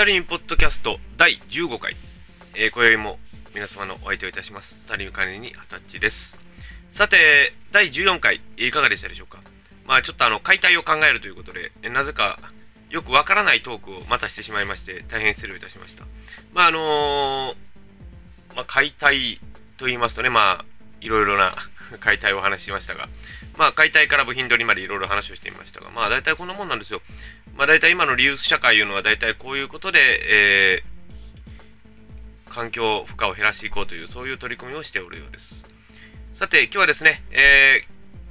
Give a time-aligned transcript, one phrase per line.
[0.00, 1.94] タリンポッドキャスト第15回、
[2.54, 3.18] えー、今宵も
[3.54, 4.80] 皆様のお相手をいたします。
[4.84, 6.38] スタリン管理に二十歳です。
[6.88, 9.40] さて、第14回、いかがでしたでしょうか？
[9.84, 12.38] まあちょっとあの、解体を考えるということで、えなぜか
[12.88, 16.04] よくわからないトークをまたしてしまいまして、大変失礼いたしました。
[16.54, 19.38] まああのー、まあ解体
[19.76, 20.64] と言いますとね、まあ、
[21.02, 21.54] いろいろな
[22.00, 23.08] 解体をお話ししましたが、
[23.56, 27.02] まあ解体から部品取りまでいろいろ話をしてみましたが、まあ大体こんなもんなんですよ。
[27.56, 30.00] まあ大体今のリユース社会というのは大体こういうことで、
[30.76, 35.66] えー、環境負荷を減らしていこうという、そういう取り組みをしておるようです。
[36.32, 37.84] さて、今日はですね、え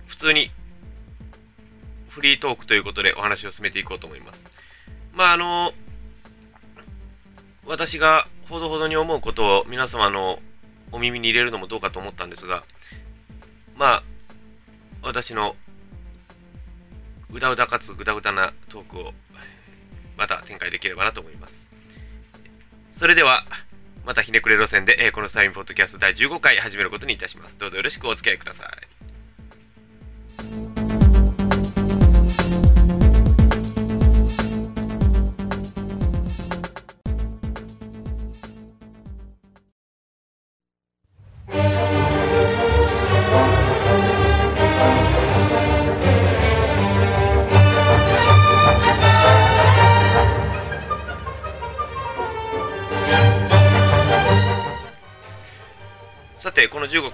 [0.08, 0.52] ー、普通に
[2.10, 4.52] フリートークということでお話を進めていこうと思います。
[5.14, 5.74] まあ、あの、
[7.66, 10.40] 私がほどほどに思うことを皆様の
[10.92, 12.64] お耳に入れるのもどうかと思ったんですが、
[13.80, 14.04] まあ、
[15.02, 15.56] 私の
[17.32, 19.14] うだうだかつぐだぐだなトークを
[20.18, 21.70] また展開できればなと思います。
[22.90, 23.46] それでは、
[24.06, 27.58] またひねくれ路線で、このスタインポッドキャスト第15回始めることにいたします。
[27.58, 29.09] どうぞよろしくお付き合いください。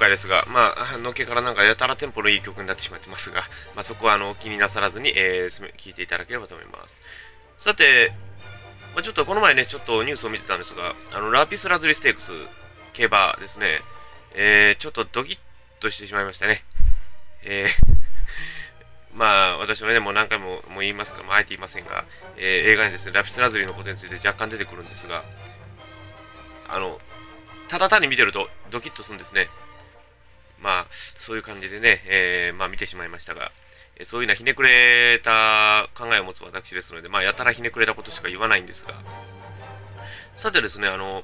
[0.06, 3.42] 回ですが、まあ、のけからなんかやたらテンポのいい曲になってしまってますが、
[3.76, 7.02] まあ、そこはあの気になさらずに、えー、聞いていただければと思います。
[7.58, 8.12] さて、
[8.94, 12.32] まあ、ちょっとこの前ね、ちょっとニュースを見てたんですが、あのラピスラズリステークス
[12.94, 13.82] 競馬ですね、
[14.34, 15.38] えー、ちょっとドキッ
[15.80, 16.64] としてしまいましたね。
[17.44, 17.70] えー、
[19.14, 22.06] まあ、私はね、もう何回ももう言いますが、まあ、あえて言いませんが、
[22.38, 25.24] えー、映画にですね、ラピスラズリのことについて若干出てくるんですが、
[26.68, 27.00] あの、
[27.68, 29.50] ただ単に見てるとドキッとするんですね。
[30.66, 33.52] まあ、そういう感じでね、えー、まあ見てしまいましたが、
[33.98, 38.96] えそういうのはひねくれた考えを持つ私ですので、まあ、やたらひねくれたことしか言わないんですが、
[40.36, 41.24] さてですね、あの、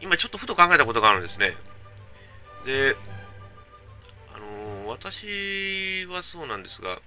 [0.00, 1.54] 今ちょっとふと考えたことがあるんですね。
[2.66, 2.96] で、
[4.34, 6.98] あの、私はそうなんですが、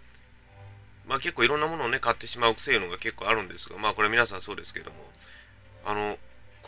[1.08, 4.96] まあ結構いろんなものをね、買ってしまう癖いうのが結構あるんですが、まあこれ皆さんそうですけども、
[5.84, 6.18] あの、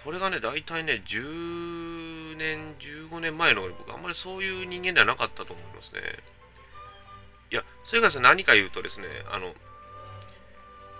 [0.03, 6.01] これがね、大体ね、10 10年、15年前の僕、あんまりそういう人間ではなかったと思いますね。
[7.51, 9.53] いや、それがさ、何か言うとですね、あの、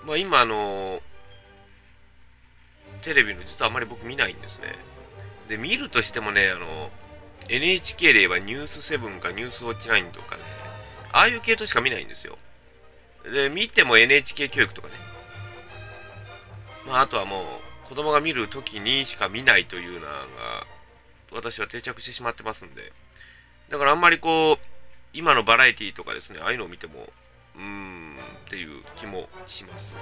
[0.06, 1.02] まあ今、あの、
[3.04, 4.76] テレビの実はあんまり僕見ないんですね。
[5.48, 6.90] で、見るとしてもね、あの、
[7.48, 10.44] NHK で言えばニュース7かニュースウォッチ9とかね、
[11.12, 12.38] ああいう系統しか見ないんですよ。
[13.24, 14.94] で、見ても NHK 教育とかね。
[16.88, 20.26] まあ、あとはもう、子供が見るときにしか見ないというのが、
[21.32, 22.92] 私は定着してしまってますんで、
[23.70, 24.66] だからあんまりこう、
[25.14, 27.08] 今のバラエティとかですね、ああいうのを見ても、
[27.56, 29.98] うーんっていう気もします。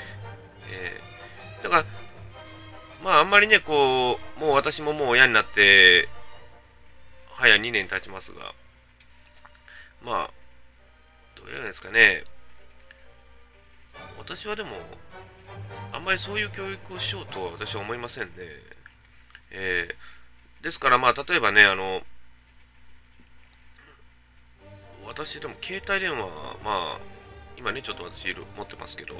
[0.70, 1.84] えー、だから、
[3.02, 6.08] まああんまりね、こう、もう私ももう親になって、
[7.34, 8.52] 早2年経ちますが、
[10.02, 10.30] まあ、
[11.36, 12.24] どういうんですかね、
[14.18, 14.76] 私はでも、
[15.92, 18.32] あんまりそういう教育をしようとは私は思いませんね。
[19.50, 20.17] えー、
[20.62, 22.02] ですから、まあ、例えばね、あの、
[25.06, 26.26] 私でも携帯電話、
[26.64, 27.00] まあ、
[27.56, 29.14] 今ね、ちょっと私持ってますけど、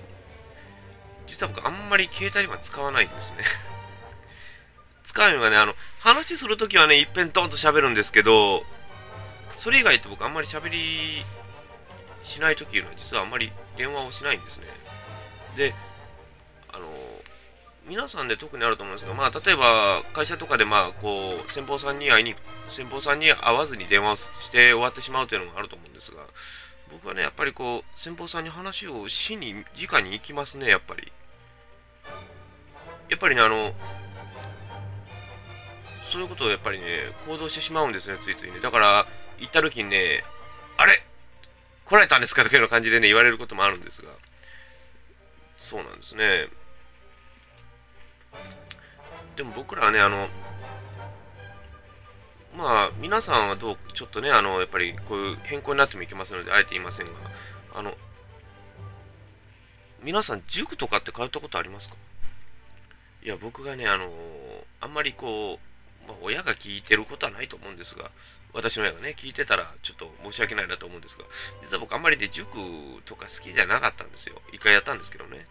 [1.26, 3.44] 実は僕あんまり携帯電話使わないんですね。
[5.04, 8.64] 使うのがね、あの、話するときはね、いっぺんドンと喋るんですけど、
[9.54, 11.24] それ以外って僕あんまり喋り
[12.24, 14.66] しないときいうのは実はあんまり電話をしないんですね。
[15.56, 15.74] で、
[17.88, 22.34] 皆さんで特にあると思うんですけど、まあ、例えば会社とかで、まあ、こう先方さんに会いに
[22.68, 26.18] 先方さんに会わずに電話をして終わってしまうというのがあると思うんですが
[26.92, 31.10] 僕はねやっぱりこう先方さんに話をしに直に行きますねやっぱり。
[33.08, 33.72] やっぱりねあの
[36.12, 36.84] そういうことをやっぱりね
[37.26, 38.60] 行動してしまうんですねついついね。
[38.60, 39.06] だから
[39.38, 40.24] 行った時にね
[40.76, 41.02] あれ？
[41.86, 42.42] 来られたんですか？
[42.42, 44.08] というような感じでね言われることもあるんですが。
[45.56, 46.48] そうなんですね。
[49.36, 50.28] でも僕らはね、あの、
[52.56, 57.12] まあ、皆さんはどう、ちょっとね、あの、やっぱりこういう変更になってもいけませんので、あえて言いませんが、
[57.74, 57.94] あの、
[60.02, 61.96] 皆さん、塾とかって通ったことありますか？
[63.22, 64.10] いや、僕がね、あの、
[64.80, 65.58] あんまりこ
[66.04, 68.10] う、まあ、親が聞いてることはないと思うんですが、
[68.54, 71.24] 私の親がね、聞いてたらちょっと申し訳ないなと思うんですが、
[71.62, 72.48] 実は僕あんまりね、塾
[73.04, 74.40] とか好きじゃなかったんですよ。
[74.52, 75.46] 一回やったんですけどね。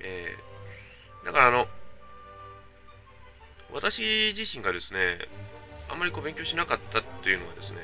[0.00, 0.55] えー、
[1.26, 1.66] だからあの、
[3.72, 5.18] 私自身がですね、
[5.90, 7.78] あんまりこう勉強しなかったというのはですね、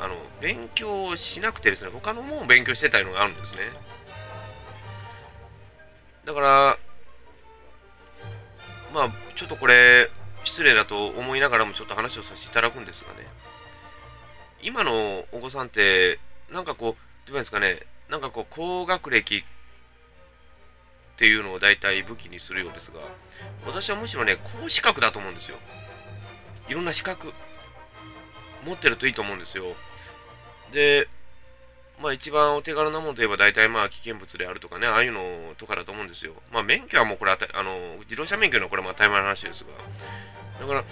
[0.00, 3.60] あの、勉強しなくてですね、他のものを勉強してたのがあるんですね。
[6.24, 6.78] だから、
[8.92, 10.10] まあ、ちょっとこれ、
[10.42, 13.28] 失礼だと思いながらもちょっと話をさせていただくんですがね、
[14.60, 16.18] 今のお子さんって、
[16.50, 19.44] なんかこう、どういうんですかね、なんかこう、高学歴
[21.20, 23.00] っていうのを大体武器にするようですが、
[23.66, 25.58] 私はむしろね、高資格だと思うんですよ。
[26.66, 27.34] いろんな資格、
[28.64, 29.64] 持ってるといいと思うんですよ。
[30.72, 31.08] で、
[32.00, 36.32] まあ一番お手軽なものといえば大体まあ危険物であるとかね、ああいうのとかだと思うんですよ。
[36.50, 39.68] まあ免許はもうこれあ、の、自動車免許のこれも当たり前の話ですが。
[40.58, 40.84] だから、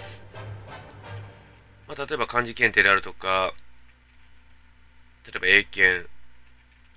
[1.87, 3.51] まあ例えば漢字検定であるとか、
[5.25, 6.07] 例えば英検、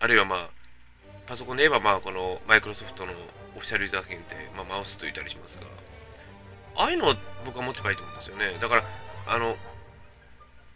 [0.00, 0.61] あるいはまあ、
[1.32, 3.12] パソコンで言えばまあこのマイクロソフトの
[3.56, 5.64] オフィシャルユーザー検定、まあマウスと言ったりしますが、
[6.76, 7.14] ああいうのを
[7.46, 8.58] 僕は持ってばいいと思うんですよね。
[8.60, 8.84] だから、
[9.26, 9.56] あの、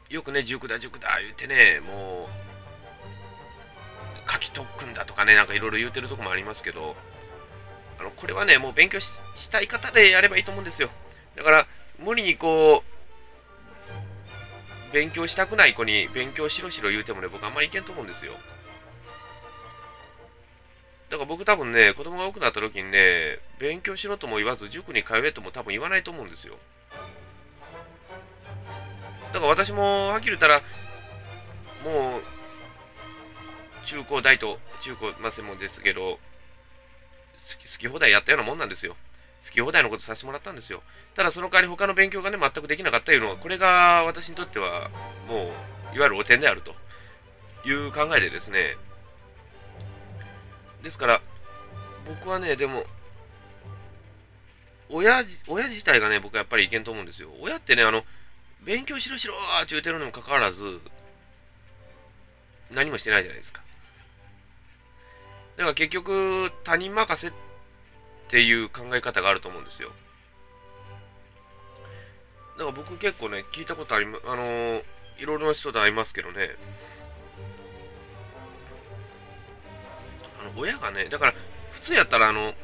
[0.09, 2.31] よくね、塾だ、塾だ、言ってね、も
[4.27, 6.97] う、書き特訓だとかね、なんかいろいろ言うてるとこもありますけど、
[8.01, 9.11] あのこれはね、もう勉強し
[9.51, 10.89] たい方でやればいいと思うんですよ。
[11.37, 11.67] だから、
[11.99, 12.83] 無理にこ
[14.91, 18.33] う、勉強したくない子に勉強しろしろ言うてもね、僕あんまりいけんと思うんですよ。
[21.11, 26.57] だから僕多分ね、子供が多くなった時にね、勉強しろとも言わず、塾に通えとも多分言わないと思うんですよ。
[29.33, 30.63] だから私もはっきり言ったら、
[31.85, 32.23] もう
[33.87, 36.19] 中高大と中高、まあ、専門ですけど好
[37.59, 38.97] き、好き放題やったようなもんなんですよ。
[39.45, 40.83] 好き放題のことさせてもらったんですよ。
[41.15, 44.91] ただその代わり他の勉強がね、全くできなかったというのは、これが私にとっては、
[45.29, 45.53] も
[45.93, 46.75] う、いわゆる汚点であると
[47.65, 48.77] いう考えでですね、
[50.83, 51.23] ですから、
[52.07, 52.85] 僕はね、でも、
[54.89, 57.31] 親親自体がね、僕はやっぱりいけんと思うんですよ。
[57.41, 58.05] 親ってね、あの、
[58.63, 60.81] 勉強しろしろーって言うてるのにもかかわらず、
[62.71, 63.63] 何もしてないじゃないですか。
[65.57, 67.33] だから結局、他人任せっ
[68.29, 69.91] ていう考え方があると思うんですよ。
[72.59, 74.85] だから僕結構ね、聞いたことありま、あのー、
[75.19, 76.57] いろいろな人と会いますけどね、
[80.41, 81.35] あの、親がね、だから、
[81.73, 82.55] 普通やったら、あの、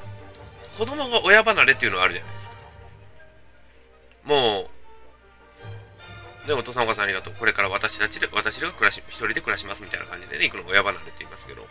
[0.76, 2.56] 子供が親離れっていうのがあるじゃないですか。
[4.24, 4.70] も
[6.46, 7.34] う、ね、お父さんお母さんありがとう。
[7.38, 11.66] これから私たちで、私らが暮らし、一人で暮らしますみたいな感じでね、行くの親離れって言いますけど、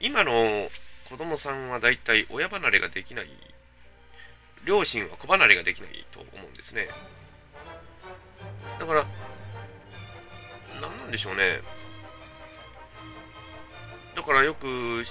[0.00, 0.70] 今の
[1.08, 3.28] 子供さんは大体親離れができない、
[4.64, 6.88] 両親は子離れができないと思うんですね。
[8.80, 9.06] だから、
[10.80, 11.60] 何なんでしょうね。
[14.14, 15.04] だからよく、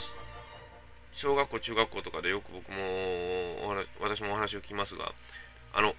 [1.13, 5.11] 小学校、中学校とかでよく僕も私もお話を聞きますが、
[5.73, 5.95] あの、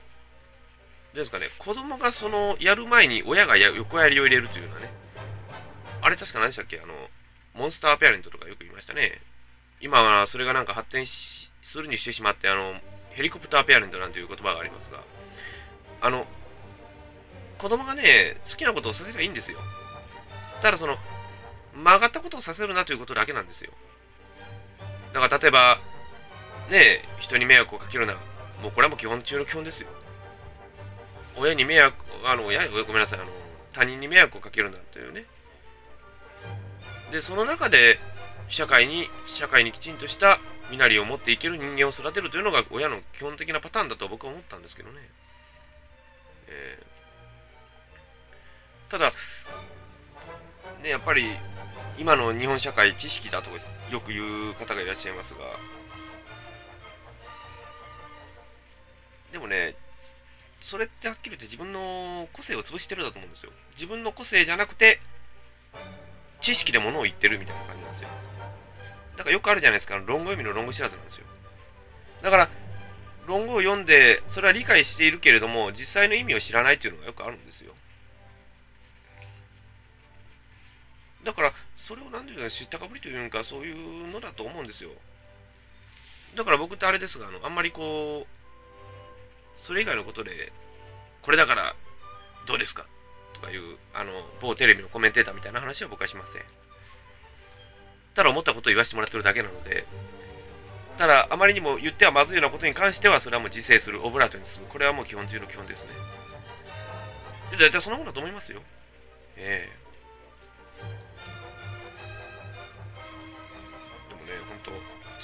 [1.14, 4.90] ですかね、子供がその、やる前に親が横やりを入れるというのはね、
[6.00, 6.80] あれ確か何でしたっけ？
[6.82, 6.94] あの、
[7.54, 9.20] モンスターペアレントとかよく言いましたね。
[9.80, 12.74] 今はそれがなんか発展するにしてしまって、あの、
[13.10, 15.02] ヘリコプターペアレントなんていう言葉がありますが、
[16.00, 16.26] あの、
[17.58, 19.58] 子供がね、好きなことをさせればいいんですよ。
[20.62, 20.96] ただその、
[21.74, 23.72] 曲がったことをさせるなということだけなんですよ。
[25.12, 25.78] だから例えば、
[26.70, 28.14] ねえ人に迷惑をかけるな。
[28.62, 29.88] もうこれはもう基本中の基本ですよ。
[31.36, 33.30] 親に迷惑、あの、親、ごめんなさい、あの、
[33.72, 35.24] 他人に迷惑をかけるなというね。
[37.10, 37.98] で、その中で、
[38.48, 40.38] 社会に、社会にきちんとした
[40.70, 45.00] 身なりを持っていける人間を育てるというのが親の基本的なパターンだと僕は思ったんですけどね。
[46.48, 49.12] えー、ただ、
[50.82, 51.30] ね、やっぱり、
[51.98, 53.50] 今の日本社会、知識だと
[53.90, 55.40] よく言う方がいらっしゃいますが、
[59.32, 59.74] でもね、
[60.60, 63.52] それってはっきり言って自分の個性を潰してるだと思うんですよ。
[63.74, 65.00] 自分の個性じゃなくて、
[66.40, 68.08] 知識でものを言ってるみたいな感じなんですよ。
[69.16, 71.24] だからよくあるじゃないですか、論語読みの論語知らずなんですよ。
[72.22, 72.50] だから、
[73.26, 77.74] 論語を読んで、それは理解しているけれども、実際の意味を知らないっていうのがよくあるんですよ。
[81.24, 84.90] だから、それを何て言うか、知ったかぶりというか、そういうのだと思うんですよ。
[86.36, 90.52] だから僕ってあれですが、あのあんまりこう、それ以外のことで、
[91.22, 91.74] これだから
[92.46, 92.86] どうですか？
[93.34, 96.42] とかいう、あの、某テレビのコメンテーターみたいな話は僕はしません。
[98.14, 99.84] ただ思ったことを言わせてもらってるだけなので、
[100.98, 104.68] ただ、あまりにも言ってはまずいようなことに関しては、それはもう自制する、オブラートに進む。
[104.68, 105.90] これはもう基本中の基本ですね。
[107.50, 108.62] で、大体そのものだと思いますよ。
[109.36, 109.81] ええー、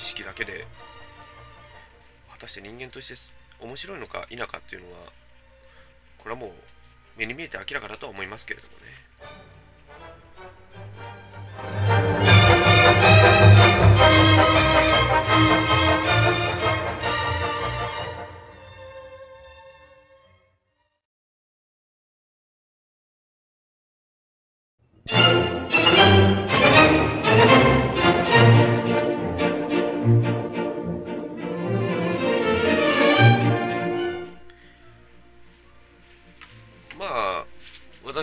[0.09, 0.67] 識だけで
[2.31, 3.15] 果たして人間として
[3.61, 5.13] 面白いのか否かっていうのは
[6.19, 6.51] これはもう
[7.17, 8.88] 目に見えて明らかだとは思いますけれどもね。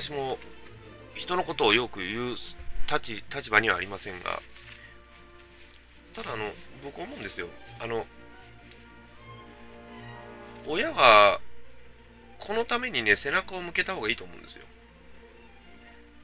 [0.06, 0.38] 私も
[1.16, 2.36] 人のことをよく言う
[2.88, 4.40] 立立場にはありませんが、
[6.14, 6.52] ただあの、
[6.84, 7.48] 僕思うんですよ。
[7.80, 8.06] あの、
[10.68, 11.42] 親は、
[12.38, 14.66] このためにね、背中を向けた方がいいと思うんですよ。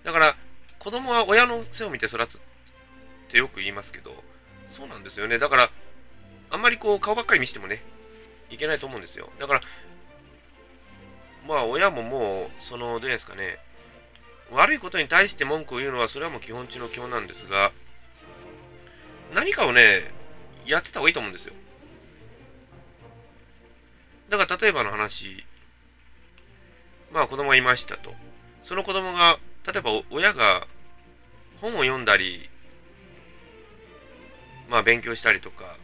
[0.03, 0.35] だから、
[0.77, 2.41] 子供は親の背を見て育つっ
[3.31, 4.13] てよく言いますけど、
[4.67, 5.39] そうなんですよね。
[5.39, 5.71] だから、
[6.51, 7.81] あんまりこう、顔ばっかり見せてもね、
[8.51, 9.31] いけないと思うんですよ。
[9.39, 9.61] だから、
[11.47, 13.57] まあ、親ももう、その、どうですかね、
[14.51, 17.71] 悪いことに対して文句を言うのは、それはもう基本中の基本なんですが、
[19.33, 20.11] 何かをね、
[20.65, 21.53] やってた方がいいと思うんですよ。
[24.29, 25.45] だから例えばの話、
[27.11, 28.13] まあ子供がいましたと。
[28.63, 30.67] その子供が、例えば親が
[31.61, 32.49] 本を読んだり、
[34.69, 35.77] まあ勉強したりとか、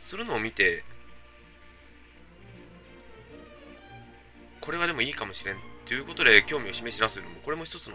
[0.00, 0.82] するのを見て、
[4.60, 7.94] これはでもいいかもしれんということで興味を示し出すのも、これも一つの、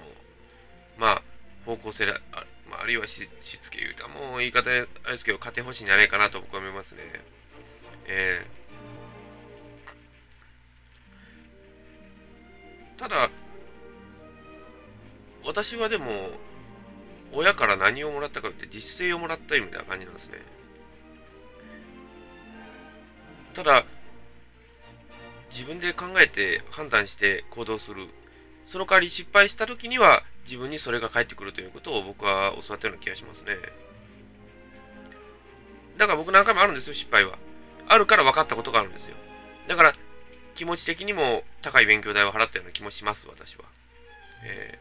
[0.98, 1.24] まあ、
[1.66, 2.22] 方向性あ,、
[2.70, 7.02] まあ、あるいはししつけ言うたもう言い方あれですけど、家庭方針じゃないかなと僕は思いますね。
[8.08, 13.30] えー、ただ、
[15.44, 16.30] 私はでも、
[17.34, 20.38] 親から何をもらったかって実践をもらったみたいな感じなんですね。
[23.54, 23.86] ただ、
[25.52, 28.08] 自分で考えて判断して行動する。
[28.66, 33.58] その代わり失敗した時には自分にそれが返ってくるということを僕は教わったような気がしますね。
[35.98, 37.38] だから僕何回もあるんですよ、失敗は。
[37.88, 39.16] あるから分かったことがあるんですよ。
[39.68, 39.96] だから
[40.56, 43.66] 気持ち的にも高い勉強代を払ったような気もします、私は。
[44.44, 44.80] え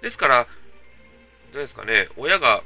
[0.00, 0.46] ー、ですから、
[1.52, 2.62] どうですかね、親が、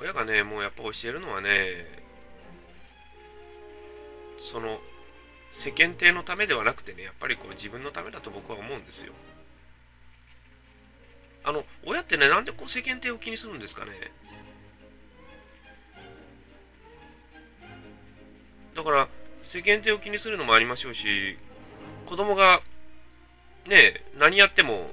[0.00, 2.07] 親がね、もうやっぱ教えるのはね、
[4.38, 4.78] その
[5.52, 9.12] 世間体のためではなくてねやっぱりこう自分のためだと僕は思うんですよ。
[11.44, 13.92] あの親ってねなんでこう世間体を気にするんですかね。
[18.74, 19.08] だから
[19.42, 21.36] 世間体を気にするのもありましょうし
[22.06, 22.60] 子供が
[23.66, 24.88] ね何やっても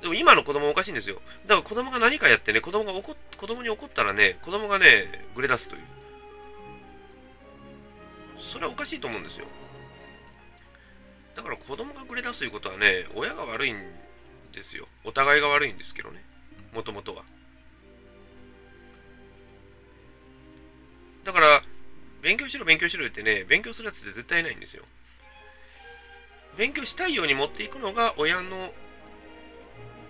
[0.00, 1.20] でも今の子供おかしいんですよ。
[1.46, 5.82] だから子供が何かやってね子供が怒子供に怒ったらね子供がねぐれ出すという。
[8.52, 9.46] それはおかしいと思うんですよ。
[11.34, 13.78] だから子供がくれ出すということはね親が悪いん
[14.52, 14.86] ですよ。
[15.04, 16.22] お互いが悪いんですけどね。
[16.74, 17.24] もともとは。
[21.24, 21.62] だから
[22.20, 24.84] 勉強しろ勉強しろ言ってね勉強するやつって絶対ないんですよ。
[26.58, 28.74] 勉強したいように持っていくのが親の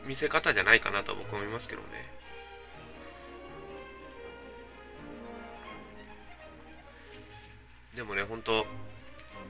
[0.05, 1.87] 見せ方じゃないかなと僕は思いますけどね。
[7.95, 8.67] でもね、本当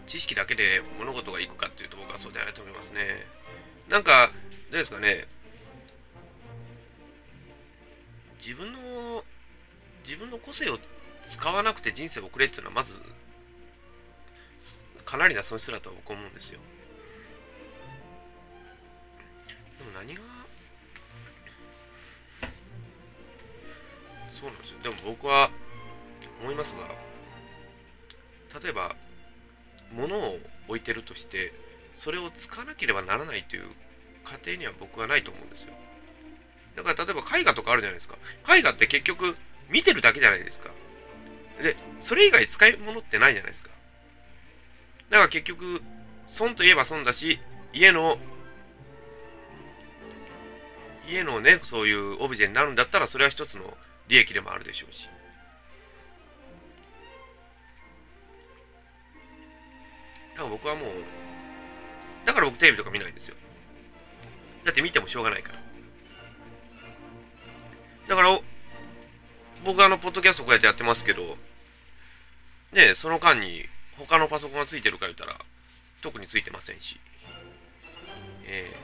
[0.07, 3.27] 知識だけで物事がいくかっていうと僕はそうではないと思いますね。
[3.89, 4.33] なんか、
[4.71, 5.29] どうですかね、
[8.41, 9.25] 自分の、
[10.05, 10.79] 自分の個性を
[11.29, 13.01] 使わなくて人生を送れっていうのはまず、
[15.05, 16.59] かなりな損失だと僕は思うんですよ。
[19.79, 20.21] でも何が、
[24.31, 24.79] そうなんですよ。
[24.83, 25.51] でも僕は
[26.41, 27.12] 思いますが、
[28.61, 28.95] 例えば
[29.95, 31.53] 物を置いてるとして
[31.95, 33.65] それを使わなければならないという
[34.25, 35.73] 過程には僕はないと思うんですよ。
[36.77, 38.17] だから例えば絵画とかあるじゃないですか。
[38.57, 39.37] 絵画って結局
[39.69, 40.71] 見てるだけじゃないですか。
[41.63, 43.71] でそれ以外使い物ってないじゃないですか。
[45.11, 45.83] だから結局
[46.27, 47.39] 損といえば損だし
[47.75, 48.19] 家の
[51.07, 53.77] 家のねそういうオブジェになるんだったらそれは一つの
[54.09, 55.09] 利益でもあるでしょうし。
[60.35, 60.89] だから僕はもう、
[62.25, 63.37] だから僕テレビとか見ないんですよ。
[64.65, 65.59] だって見てもしょうがないから。
[68.09, 68.41] だから、
[69.65, 71.37] 僕あの、ポッドキャストこうやってやってますけど、
[72.73, 73.67] ねその間に
[73.99, 75.41] 他のパソコンがついてるか言ったら、
[76.03, 76.99] 特についてませんし。
[78.45, 78.75] え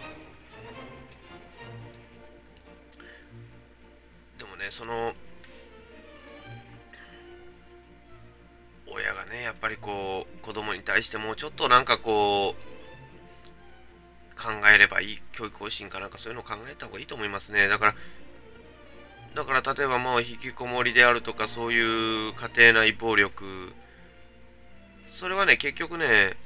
[4.36, 5.14] ー、でもね、その、
[8.86, 10.38] 親がね、やっぱりこう、
[10.78, 12.68] に対してもちょっとなんかこう、
[14.40, 17.68] 考えればいい教育方針かなんかそういうのを考えた方がいいと思いますね。
[17.68, 17.94] だから、
[19.35, 23.73] だから例えばもう引きこもりであるとかそういう家庭内暴力、
[25.11, 26.37] それはね、結局ね、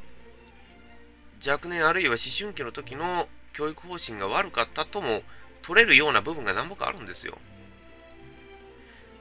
[1.46, 5.22] 若年あるいは思春期の時の教育方針が悪かったとも
[5.60, 7.38] 取れるような部分が何ぼかあるんですよ。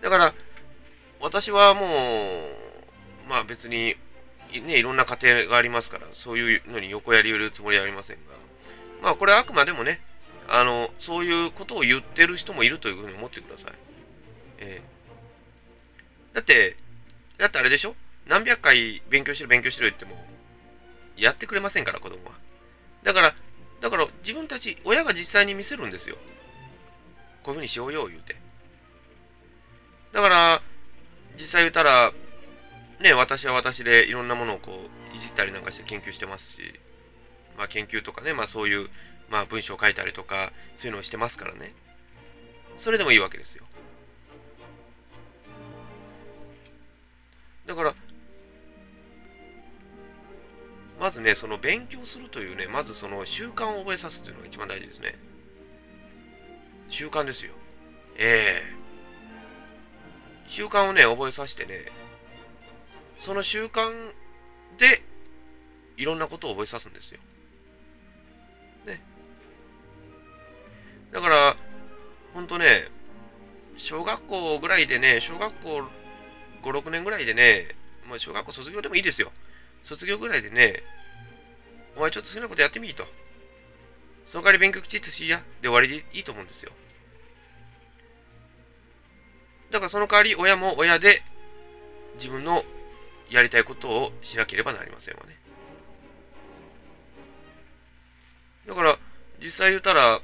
[0.01, 0.34] だから、
[1.20, 2.48] 私はも
[3.25, 3.96] う、まあ別に、
[4.60, 8.22] ね、いろんな家庭がありますから、そういうのに横やり入れるつもりはありませんが、
[9.01, 10.01] まあこれはあくまでもね、
[10.48, 13.72] あの、そういうことを言ってる人もいるというふうに思ってください。
[14.58, 16.75] えー、だって、
[17.38, 17.96] だってあれでしょ？
[18.27, 20.15] 何百回勉強しろ勉強しろ言っても、
[21.15, 22.34] やってくれませんから、子供は。
[23.03, 23.36] だから、
[23.81, 26.17] だから自分たち、親が実際に見せるんですよ。
[27.43, 28.36] こういうふうにしようよ、言うて。
[30.12, 30.62] だから、
[31.38, 32.12] 実際言ったら、
[33.01, 36.79] ね、私は私でいろんなものをこう、いじったりなんかして研究してますし、
[37.58, 38.89] まあ、研究とかね、まあ、そういう、
[39.29, 41.74] まあ、文章を書いたりとか、そういうのをしてますからね。
[42.77, 43.65] それでもいいわけですよ。
[47.65, 47.96] だから、
[51.00, 55.15] まずね、その勉強するというね、まずその習慣を覚えさすというのが一番大事ですね。
[56.89, 57.53] 習慣ですよ。
[58.17, 61.91] ええー、習慣をね、覚えさせてね、
[63.22, 63.92] その習慣
[64.78, 65.04] で
[65.98, 67.20] いろんなことを覚えさすんですよ。
[68.86, 69.01] ね。
[71.12, 71.56] だから、
[72.34, 72.90] ほんとね、
[73.78, 75.84] 小学校ぐらいでね、小学校
[76.63, 77.75] 5、6年ぐらいでね、
[78.08, 79.32] まあ、小学校卒業でもいいですよ。
[79.84, 80.84] 卒業ぐらいでね、
[81.96, 83.05] お前ちょっと好きなことやってみいと。
[84.25, 85.42] その代わり勉強きちっとしいや。
[85.62, 86.72] で終わりでいいと思うんですよ。
[89.72, 91.22] だからその代わり親も親で
[92.16, 92.64] 自分の
[93.31, 95.37] やりたいことをしなければなりませんわね。
[98.67, 99.00] だから
[99.41, 100.22] 実際言ったら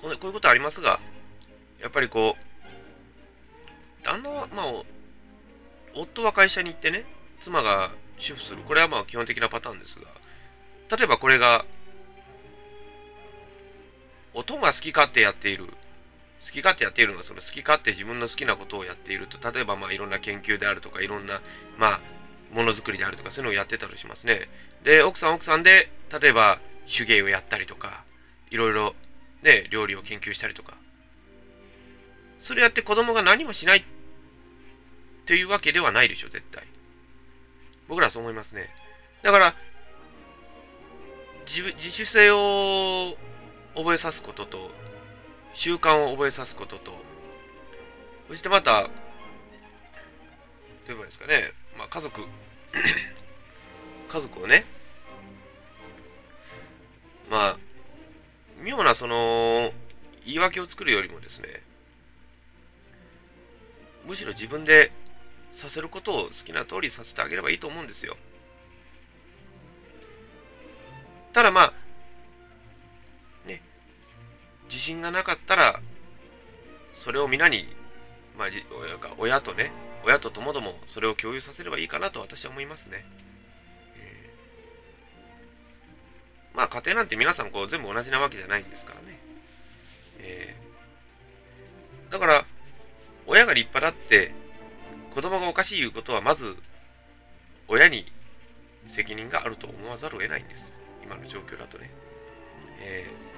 [0.00, 1.00] こういうことありますが、
[1.80, 4.66] やっぱりこう、旦那は、まあ、
[5.94, 7.04] 夫は会社に行ってね、
[7.40, 8.62] 妻が主婦する。
[8.62, 10.06] これはまあ基本的なパターンですが、
[10.96, 11.64] 例えばこれが、
[14.32, 15.66] 音が好き勝手やっている。
[16.50, 21.40] 好き勝手やっているのは、その好き勝手自分の好きなことをやっていると、例えばまあいろんな研究であるとか、いろんな、
[21.78, 22.00] まあ、
[22.52, 24.48] ものづくりであるとか、そういうのをやってたりしますね。
[24.82, 26.58] で、奥さん奥さんで、例えば
[26.92, 28.02] 手芸をやったりとか、
[28.50, 28.96] いろいろ
[29.42, 30.76] ね、料理を研究したりとか。
[32.40, 33.84] それやって子供が何もしないっ
[35.26, 36.64] ていうわけではないでしょ、絶対。
[37.86, 38.70] 僕らはそう思いますね。
[39.22, 39.54] だから、
[41.46, 43.16] 自自主性を
[43.76, 44.70] 覚えさすことと、
[45.54, 46.92] 習慣を覚えさすことと、
[48.28, 48.90] そしてまた、どう
[50.88, 52.22] 言えばいいですかね、まあ、家族。
[54.08, 54.64] 家族をね、
[57.28, 57.58] まあ、
[58.60, 59.72] 妙なその、
[60.24, 61.62] 言い訳を作るよりもですね、
[64.04, 64.90] むしろ自分で
[65.52, 68.16] させることを好きな通りさせてあげればいいと思うんですよ。
[71.32, 71.72] ただまあ、
[74.80, 75.80] 信がなかったら、
[76.94, 77.68] それを皆に、
[78.36, 79.72] まあ、親親とね、
[80.04, 83.04] 親とともどもそれを共有させればいいかなと私は思いますね。
[83.96, 89.18] えー、まあ家庭なんて皆さんこう全部同じなわけじゃないんですからね。
[90.18, 92.44] えー、だから、
[93.26, 94.32] 親が立派だって
[95.14, 96.56] 子供がおかしい言うことはまず
[97.68, 98.10] 親に
[98.88, 100.72] 責任があると思わざるを得ないんです。
[101.02, 101.90] 今の状況だとね。
[102.82, 103.29] えー、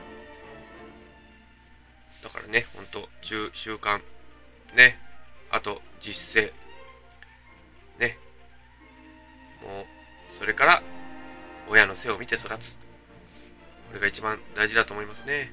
[2.22, 4.00] だからね、ほんと、習慣、
[4.74, 4.98] ね、
[5.50, 6.52] あと実践、
[7.98, 8.18] ね、
[9.62, 10.82] もう、それから
[11.68, 12.76] 親の背を見て育つ。
[13.88, 15.52] これが一番大事だと思いますね。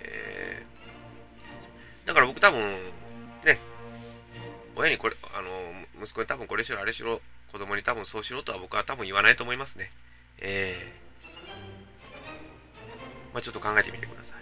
[0.00, 2.60] えー、だから僕多分、
[3.44, 3.58] ね、
[4.76, 5.50] 親にこれ、あの、
[6.02, 9.90] 息子に多分これしろ、あれしろ、子供に多分そうしろとは僕は多分言わないと思いますね。
[10.38, 11.06] えー
[13.36, 14.38] まあ、ちょっと考えてみてください。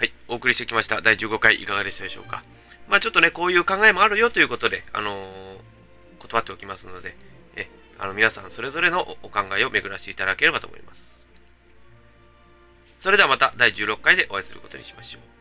[0.00, 2.42] はい、お送りしてきました第15回いかがでしたでしょうか？
[2.88, 5.58] まあちょっとね、こういう考えもあるよということで、あのー、
[6.20, 7.14] 断っておきますので、
[7.54, 11.26] えあの皆さんそれぞれのお考えを巡らせていただければと思います。
[12.98, 15.39] それではまた第16回でお会いすることにしましょう。